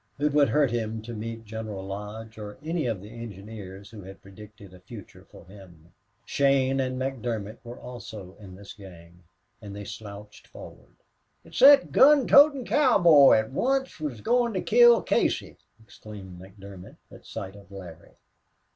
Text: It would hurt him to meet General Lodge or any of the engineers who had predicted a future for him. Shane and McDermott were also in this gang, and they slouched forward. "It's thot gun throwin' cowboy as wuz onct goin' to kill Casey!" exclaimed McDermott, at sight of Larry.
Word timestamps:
It 0.17 0.33
would 0.33 0.49
hurt 0.49 0.71
him 0.71 1.03
to 1.03 1.13
meet 1.13 1.45
General 1.45 1.85
Lodge 1.85 2.39
or 2.39 2.57
any 2.63 2.87
of 2.87 3.03
the 3.03 3.11
engineers 3.11 3.91
who 3.91 4.01
had 4.01 4.19
predicted 4.19 4.73
a 4.73 4.79
future 4.79 5.25
for 5.29 5.45
him. 5.45 5.93
Shane 6.25 6.79
and 6.79 6.99
McDermott 6.99 7.59
were 7.63 7.79
also 7.79 8.35
in 8.39 8.55
this 8.55 8.73
gang, 8.73 9.21
and 9.61 9.75
they 9.75 9.85
slouched 9.85 10.47
forward. 10.47 10.95
"It's 11.45 11.59
thot 11.59 11.91
gun 11.91 12.27
throwin' 12.27 12.65
cowboy 12.65 13.43
as 13.45 13.51
wuz 13.51 13.87
onct 14.01 14.23
goin' 14.23 14.53
to 14.53 14.61
kill 14.61 15.03
Casey!" 15.03 15.57
exclaimed 15.79 16.41
McDermott, 16.41 16.97
at 17.11 17.27
sight 17.27 17.55
of 17.55 17.71
Larry. 17.71 18.15